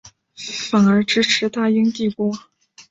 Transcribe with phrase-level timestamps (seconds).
[0.35, 2.33] 反而支持大英帝国。